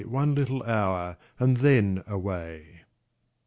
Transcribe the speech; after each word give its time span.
One 0.07 0.33
little 0.33 0.63
hour, 0.63 1.15
and 1.39 1.57
then 1.57 2.03
away. 2.07 2.85